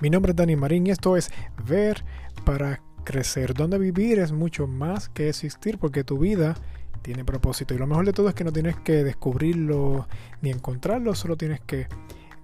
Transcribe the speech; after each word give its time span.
Mi 0.00 0.10
nombre 0.10 0.30
es 0.30 0.36
Dani 0.36 0.56
Marín 0.56 0.86
y 0.86 0.90
esto 0.90 1.16
es 1.16 1.30
Ver 1.66 2.04
para 2.44 2.80
Crecer, 3.04 3.54
donde 3.54 3.78
vivir 3.78 4.18
es 4.18 4.32
mucho 4.32 4.66
más 4.66 5.08
que 5.08 5.28
existir 5.28 5.78
porque 5.78 6.04
tu 6.04 6.18
vida 6.18 6.54
tiene 7.02 7.24
propósito. 7.24 7.74
Y 7.74 7.78
lo 7.78 7.86
mejor 7.86 8.04
de 8.06 8.12
todo 8.12 8.28
es 8.28 8.34
que 8.34 8.44
no 8.44 8.52
tienes 8.52 8.76
que 8.76 9.04
descubrirlo 9.04 10.08
ni 10.40 10.50
encontrarlo, 10.50 11.14
solo 11.14 11.36
tienes 11.36 11.60
que 11.60 11.86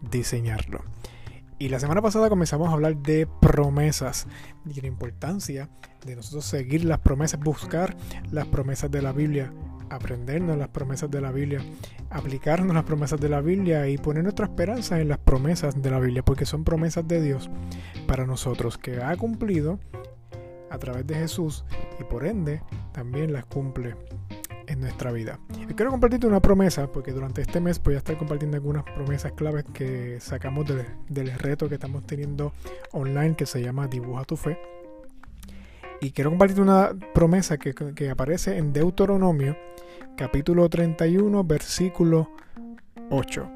diseñarlo. 0.00 0.84
Y 1.58 1.68
la 1.68 1.80
semana 1.80 2.00
pasada 2.00 2.28
comenzamos 2.28 2.68
a 2.68 2.72
hablar 2.72 2.96
de 2.96 3.26
promesas 3.40 4.26
y 4.64 4.80
la 4.80 4.86
importancia 4.86 5.68
de 6.06 6.16
nosotros 6.16 6.44
seguir 6.44 6.84
las 6.84 7.00
promesas, 7.00 7.40
buscar 7.40 7.96
las 8.30 8.46
promesas 8.46 8.90
de 8.90 9.02
la 9.02 9.12
Biblia 9.12 9.52
aprendernos 9.90 10.56
las 10.56 10.68
promesas 10.68 11.10
de 11.10 11.20
la 11.20 11.32
Biblia, 11.32 11.60
aplicarnos 12.08 12.74
las 12.74 12.84
promesas 12.84 13.20
de 13.20 13.28
la 13.28 13.40
Biblia 13.40 13.88
y 13.88 13.98
poner 13.98 14.22
nuestra 14.22 14.46
esperanza 14.46 15.00
en 15.00 15.08
las 15.08 15.18
promesas 15.18 15.82
de 15.82 15.90
la 15.90 16.00
Biblia, 16.00 16.24
porque 16.24 16.46
son 16.46 16.64
promesas 16.64 17.06
de 17.06 17.20
Dios 17.20 17.50
para 18.06 18.26
nosotros 18.26 18.78
que 18.78 19.02
ha 19.02 19.14
cumplido 19.16 19.78
a 20.70 20.78
través 20.78 21.06
de 21.06 21.16
Jesús 21.16 21.64
y 21.98 22.04
por 22.04 22.24
ende 22.24 22.62
también 22.92 23.32
las 23.32 23.44
cumple 23.44 23.96
en 24.68 24.80
nuestra 24.80 25.10
vida. 25.10 25.40
Y 25.68 25.74
quiero 25.74 25.90
compartirte 25.90 26.28
una 26.28 26.40
promesa 26.40 26.86
porque 26.90 27.12
durante 27.12 27.42
este 27.42 27.60
mes 27.60 27.82
voy 27.82 27.94
a 27.94 27.98
estar 27.98 28.16
compartiendo 28.16 28.56
algunas 28.56 28.84
promesas 28.84 29.32
claves 29.32 29.64
que 29.74 30.20
sacamos 30.20 30.66
del, 30.66 30.86
del 31.08 31.32
reto 31.38 31.68
que 31.68 31.74
estamos 31.74 32.06
teniendo 32.06 32.52
online 32.92 33.34
que 33.34 33.46
se 33.46 33.60
llama 33.60 33.88
Dibuja 33.88 34.24
tu 34.24 34.36
fe. 34.36 34.56
Y 36.00 36.12
quiero 36.12 36.30
compartir 36.30 36.60
una 36.60 36.96
promesa 37.14 37.58
que, 37.58 37.74
que, 37.74 38.10
aparece 38.10 38.56
en 38.56 38.72
Deuteronomio, 38.72 39.56
capítulo 40.16 40.68
31, 40.68 41.44
versículo 41.44 42.30
8. 43.10 43.50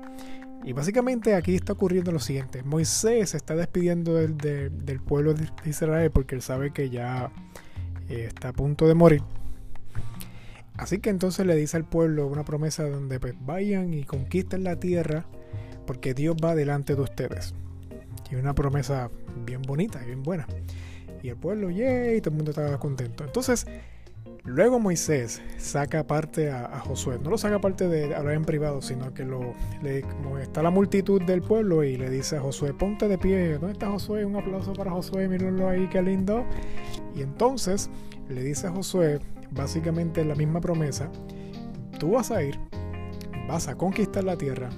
Y 0.65 0.73
básicamente 0.75 1.35
aquí 1.35 1.55
está 1.55 1.73
ocurriendo 1.73 2.13
lo 2.13 2.19
siguiente. 2.19 2.63
Moisés 2.63 3.31
se 3.31 3.39
está 3.39 3.55
despidiendo 3.55 4.15
del, 4.15 4.37
del 4.37 5.01
pueblo 5.01 5.33
de 5.33 5.49
Israel 5.65 6.11
porque 6.11 6.35
él 6.35 6.43
sabe 6.43 6.71
que 6.71 6.91
ya 6.91 7.31
eh, 8.09 8.27
está 8.29 8.49
a 8.49 8.53
punto 8.53 8.87
de 8.87 8.95
morir. 8.95 9.23
Así 10.77 10.99
que 10.99 11.09
entonces 11.09 11.47
le 11.47 11.55
dice 11.55 11.77
al 11.77 11.85
pueblo 11.85 12.27
una 12.27 12.45
promesa 12.45 12.89
donde 12.89 13.21
pues 13.21 13.35
vayan 13.41 13.95
y 13.95 14.05
conquisten 14.05 14.65
la 14.65 14.79
tierra 14.81 15.25
porque 15.87 16.13
Dios 16.13 16.37
va 16.43 16.55
delante 16.55 16.95
de 16.95 17.03
ustedes. 17.03 17.55
Y 18.31 18.35
una 18.35 18.55
promesa 18.55 19.11
bien 19.47 19.63
bonita 19.63 20.03
y 20.03 20.07
bien 20.07 20.23
buena. 20.23 20.47
Y 21.25 21.31
el 21.31 21.37
pueblo, 21.37 21.71
yay, 21.71 22.21
todo 22.21 22.33
el 22.33 22.37
mundo 22.37 22.51
estaba 22.51 22.79
contento. 22.79 23.25
Entonces, 23.25 23.67
luego 24.45 24.79
Moisés 24.79 25.41
saca 25.57 26.07
parte 26.07 26.51
a, 26.51 26.79
Josué. 26.81 27.19
No 27.19 27.31
lo 27.31 27.39
saca 27.39 27.63
parte 27.63 27.89
de 27.89 28.15
hablar 28.15 28.35
en 28.35 28.45
privado, 28.45 28.83
sino 28.83 29.15
que 29.15 29.25
le, 29.83 30.03
como 30.03 30.37
está 30.37 30.63
la 30.63 30.69
multitud 30.69 31.23
del 31.23 31.41
pueblo 31.41 31.83
y 31.83 31.97
le 31.97 32.11
dice 32.11 32.37
a 32.37 32.43
Josué, 32.43 32.75
ponte 32.75 33.09
de 33.09 33.17
pie. 33.17 33.55
¿Dónde 33.55 33.73
está 33.73 33.89
Josué? 33.89 34.27
Un 34.27 34.37
aplauso 34.37 34.75
para 34.75 34.91
Josué, 34.91 35.27
mírenlo 35.27 35.67
ahí, 35.67 35.89
qué 35.89 36.03
lindo. 36.03 36.45
Y 37.17 37.23
entonces 37.23 37.89
le 38.29 38.43
dice 38.43 38.67
a 38.67 38.73
Josué, 38.73 39.19
básicamente 39.51 40.27
la 40.27 40.35
misma 40.35 40.61
promesa, 40.61 41.11
tú 41.99 42.11
vas 42.11 42.31
a 42.33 42.43
ir, 42.43 42.61
vas 43.49 43.67
a 43.69 43.77
conquistar 43.77 44.25
la 44.25 44.37
tierra, 44.37 44.69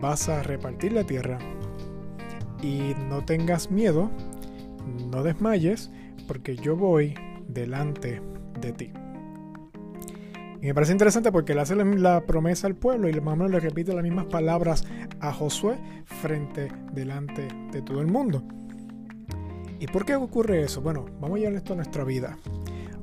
vas 0.00 0.28
a 0.28 0.42
repartir 0.42 0.94
la 0.94 1.04
tierra 1.04 1.38
y 2.60 2.96
no 3.08 3.24
tengas 3.24 3.70
miedo 3.70 4.10
no 5.10 5.22
desmayes 5.22 5.90
porque 6.26 6.56
yo 6.56 6.76
voy 6.76 7.14
delante 7.48 8.20
de 8.60 8.72
ti. 8.72 8.92
Y 10.60 10.66
me 10.68 10.74
parece 10.74 10.92
interesante 10.92 11.30
porque 11.30 11.54
le 11.54 11.60
hace 11.60 11.76
la 11.76 12.24
promesa 12.24 12.66
al 12.66 12.74
pueblo 12.74 13.06
y 13.06 13.12
el 13.12 13.20
mamá 13.20 13.46
le 13.48 13.60
repite 13.60 13.92
las 13.92 14.02
mismas 14.02 14.26
palabras 14.26 14.86
a 15.20 15.30
Josué 15.30 15.76
frente 16.06 16.72
delante 16.92 17.48
de 17.70 17.82
todo 17.82 18.00
el 18.00 18.06
mundo. 18.06 18.42
¿Y 19.78 19.86
por 19.88 20.06
qué 20.06 20.14
ocurre 20.14 20.62
eso? 20.62 20.80
Bueno, 20.80 21.04
vamos 21.20 21.36
a 21.36 21.40
llevar 21.40 21.54
esto 21.56 21.74
a 21.74 21.76
nuestra 21.76 22.04
vida. 22.04 22.38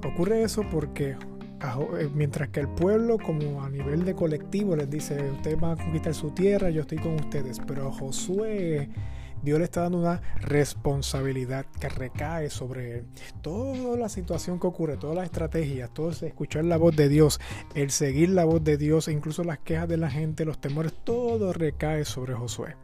Ocurre 0.03 0.41
eso 0.41 0.63
porque 0.71 1.11
eh, 1.11 2.09
mientras 2.15 2.49
que 2.49 2.61
el 2.61 2.69
pueblo 2.69 3.19
como 3.19 3.61
a 3.61 3.69
nivel 3.69 4.05
de 4.05 4.15
colectivo 4.15 4.75
les 4.75 4.89
dice, 4.89 5.29
ustedes 5.29 5.59
van 5.59 5.79
a 5.79 5.83
conquistar 5.83 6.15
su 6.15 6.31
tierra, 6.31 6.71
yo 6.71 6.81
estoy 6.81 6.97
con 6.97 7.13
ustedes, 7.13 7.59
pero 7.67 7.91
Josué 7.91 8.89
Dios 9.43 9.57
le 9.57 9.65
está 9.65 9.81
dando 9.81 9.99
una 9.99 10.21
responsabilidad 10.35 11.65
que 11.79 11.89
recae 11.89 12.49
sobre 12.49 12.99
él. 12.99 13.05
Toda 13.41 13.97
la 13.97 14.09
situación 14.09 14.59
que 14.59 14.67
ocurre, 14.67 14.97
todas 14.97 15.15
las 15.15 15.25
estrategias, 15.25 15.91
todo 15.93 16.11
es 16.11 16.21
escuchar 16.21 16.65
la 16.65 16.77
voz 16.77 16.95
de 16.95 17.09
Dios, 17.09 17.39
el 17.73 17.91
seguir 17.91 18.29
la 18.29 18.45
voz 18.45 18.63
de 18.63 18.77
Dios, 18.77 19.07
e 19.07 19.13
incluso 19.13 19.43
las 19.43 19.59
quejas 19.59 19.87
de 19.87 19.97
la 19.97 20.11
gente, 20.11 20.45
los 20.45 20.61
temores, 20.61 20.93
todo 21.03 21.53
recae 21.53 22.05
sobre 22.05 22.33
Josué. 22.33 22.75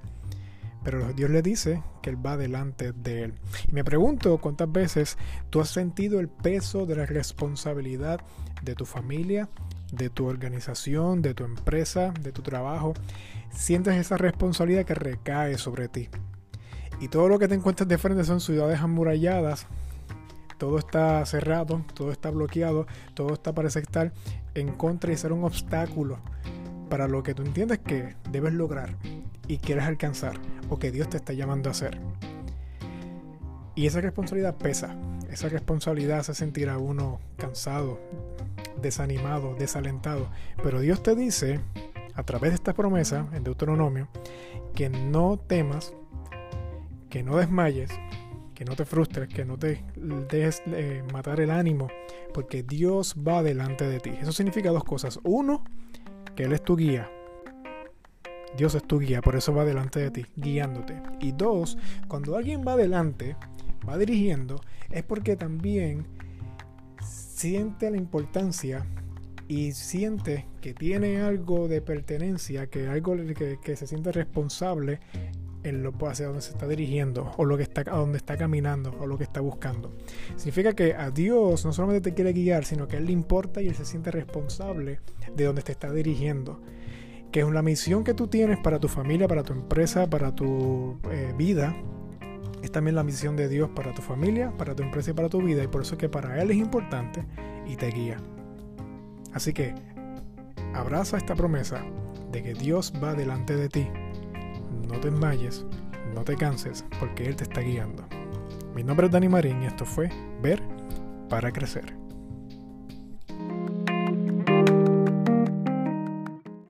Pero 0.84 1.12
Dios 1.14 1.30
le 1.30 1.42
dice 1.42 1.84
que 2.02 2.10
Él 2.10 2.26
va 2.26 2.38
delante 2.38 2.94
de 2.94 3.24
Él. 3.24 3.34
Y 3.70 3.74
me 3.74 3.84
pregunto 3.84 4.38
cuántas 4.38 4.72
veces 4.72 5.18
tú 5.50 5.60
has 5.60 5.70
sentido 5.70 6.20
el 6.20 6.30
peso 6.30 6.86
de 6.86 6.96
la 6.96 7.06
responsabilidad 7.06 8.22
de 8.64 8.74
tu 8.74 8.86
familia, 8.86 9.50
de 9.92 10.10
tu 10.10 10.26
organización, 10.26 11.22
de 11.22 11.34
tu 11.34 11.44
empresa, 11.44 12.14
de 12.22 12.32
tu 12.32 12.42
trabajo. 12.42 12.94
Sientes 13.52 13.96
esa 13.96 14.18
responsabilidad 14.18 14.86
que 14.86 14.96
recae 14.96 15.58
sobre 15.58 15.88
ti 15.88 16.10
y 17.00 17.08
todo 17.08 17.30
lo 17.30 17.40
que 17.40 17.48
te 17.48 17.56
encuentras 17.56 17.88
de 17.88 17.98
frente 17.98 18.24
son 18.24 18.42
ciudades 18.42 18.80
amuralladas. 18.80 19.68
Todo 20.58 20.80
está 20.80 21.24
cerrado, 21.26 21.84
todo 21.94 22.12
está 22.12 22.32
bloqueado, 22.32 22.88
todo 23.14 23.34
está 23.34 23.54
parece 23.54 23.80
estar 23.80 24.12
en 24.56 24.74
contra 24.74 25.14
y 25.14 25.18
ser 25.18 25.32
un 25.32 25.44
obstáculo 25.44 26.18
para 26.90 27.08
lo 27.08 27.22
que 27.22 27.36
tú 27.36 27.44
entiendes 27.44 27.80
que 27.80 28.16
debes 28.32 28.54
lograr 28.54 28.96
y 29.48 29.58
quieres 29.58 29.86
alcanzar 29.86 30.40
o 30.70 30.80
que 30.80 30.92
Dios 30.92 31.10
te 31.10 31.18
está 31.18 31.34
llamando 31.34 31.70
a 31.70 31.72
hacer. 31.72 32.00
Y 33.76 33.86
esa 33.86 34.02
responsabilidad 34.02 34.56
pesa, 34.56 34.96
esa 35.30 35.50
responsabilidad 35.50 36.20
hace 36.20 36.34
sentir 36.34 36.70
a 36.70 36.80
uno 36.80 37.20
cansado, 37.38 38.00
desanimado, 38.82 39.54
desalentado. 39.54 40.30
Pero 40.64 40.80
Dios 40.80 41.04
te 41.04 41.16
dice, 41.16 41.60
a 42.16 42.24
través 42.24 42.52
de 42.52 42.56
esta 42.56 42.74
promesa 42.74 43.28
en 43.34 43.44
Deuteronomio, 43.44 44.08
que 44.74 44.90
no 44.90 45.38
temas, 45.38 45.94
que 47.10 47.24
no 47.24 47.38
desmayes, 47.38 47.92
que 48.54 48.66
no 48.66 48.76
te 48.76 48.86
frustres, 48.86 49.28
que 49.28 49.46
no 49.46 49.58
te 49.58 49.84
dejes 50.30 50.64
eh, 50.68 51.04
matar 51.14 51.40
el 51.40 51.52
ánimo, 51.52 51.90
porque 52.34 52.64
Dios 52.64 53.16
va 53.16 53.44
delante 53.44 53.88
de 53.88 54.00
ti. 54.00 54.12
Eso 54.20 54.32
significa 54.32 54.72
dos 54.72 54.84
cosas. 54.84 55.20
Uno, 55.24 55.64
que 56.36 56.44
Él 56.44 56.54
es 56.54 56.64
tu 56.64 56.76
guía. 56.76 57.10
Dios 58.58 58.74
es 58.74 58.84
tu 58.84 59.00
guía, 59.00 59.22
por 59.22 59.36
eso 59.36 59.54
va 59.54 59.66
delante 59.66 60.00
de 60.00 60.10
ti, 60.10 60.26
guiándote. 60.36 60.96
Y 61.20 61.34
dos, 61.34 61.78
cuando 62.08 62.36
alguien 62.36 62.64
va 62.68 62.76
delante, 62.76 63.36
va 63.88 63.98
dirigiendo, 63.98 64.60
es 64.90 65.04
porque 65.04 65.36
también 65.36 66.08
siente 67.02 67.92
la 67.92 67.98
importancia 67.98 68.88
y 69.48 69.74
siente 69.74 70.48
que 70.62 70.74
tiene 70.74 71.22
algo 71.22 71.68
de 71.68 71.82
pertenencia, 71.82 72.68
que 72.68 72.88
algo 72.88 73.16
que, 73.16 73.60
que 73.64 73.76
se 73.76 73.86
siente 73.88 74.12
responsable 74.12 75.00
en 75.64 75.84
lo, 75.84 75.94
hacia 76.08 76.28
donde 76.28 76.42
se 76.42 76.52
está 76.52 76.68
dirigiendo 76.68 77.32
o 77.38 77.46
lo 77.46 77.58
que 77.58 77.64
está, 77.64 77.82
a 77.82 77.98
donde 77.98 78.18
está 78.18 78.38
caminando 78.38 78.96
o 79.00 79.08
lo 79.08 79.18
que 79.18 79.24
está 79.24 79.42
buscando. 79.42 79.96
Significa 80.36 80.74
que 80.74 80.94
a 80.94 81.12
Dios 81.12 81.66
no 81.66 81.74
solamente 81.74 82.12
te 82.12 82.16
quiere 82.16 82.34
guiar, 82.34 82.66
sino 82.66 82.88
que 82.88 82.98
Él 82.98 83.06
le 83.06 83.12
importa 83.12 83.62
y 83.62 83.68
Él 83.68 83.76
se 83.76 83.86
siente 83.86 84.12
responsable 84.12 85.00
de 85.36 85.44
donde 85.46 85.62
te 85.62 85.72
está 85.72 85.92
dirigiendo. 85.92 86.62
Que 87.32 87.42
es 87.42 87.46
una 87.46 87.62
misión 87.62 88.04
que 88.04 88.14
tú 88.14 88.28
tienes 88.28 88.58
para 88.60 88.80
tu 88.80 88.88
familia, 88.88 89.28
para 89.28 89.44
tu 89.44 89.54
empresa, 89.54 90.10
para 90.10 90.34
tu 90.34 91.00
eh, 91.12 91.34
vida. 91.38 91.76
Es 92.64 92.72
también 92.72 92.96
la 92.96 93.04
misión 93.04 93.36
de 93.36 93.50
Dios 93.50 93.70
para 93.76 93.94
tu 93.94 94.02
familia, 94.02 94.52
para 94.58 94.76
tu 94.76 94.84
empresa 94.84 95.12
y 95.12 95.14
para 95.14 95.30
tu 95.30 95.42
vida. 95.42 95.64
Y 95.64 95.68
por 95.68 95.82
eso 95.82 95.96
es 95.96 96.00
que 96.00 96.10
para 96.10 96.42
Él 96.42 96.52
es 96.52 96.58
importante 96.58 97.26
y 97.68 97.76
te 97.76 97.88
guía. 97.88 98.18
Así 99.34 99.54
que 99.54 99.76
abraza 100.74 101.18
esta 101.18 101.36
promesa 101.36 101.84
de 102.32 102.44
que 102.44 102.54
Dios 102.54 102.94
va 103.04 103.14
delante 103.14 103.56
de 103.56 103.70
ti 103.70 103.88
no 104.88 105.00
te 105.00 105.10
desmayes, 105.10 105.66
no 106.14 106.24
te 106.24 106.36
canses, 106.36 106.86
porque 107.00 107.26
Él 107.26 107.36
te 107.36 107.44
está 107.44 107.62
guiando. 107.62 108.04
Mi 108.74 108.84
nombre 108.84 109.08
es 109.08 109.12
Dani 109.12 109.30
Marín 109.30 109.64
y 109.64 109.66
esto 109.66 109.86
fue 109.86 110.10
Ver 110.42 110.62
para 111.30 111.52
Crecer. 111.52 112.07